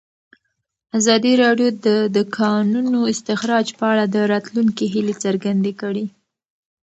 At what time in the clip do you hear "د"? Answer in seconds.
1.85-1.87, 2.15-2.17, 4.15-4.17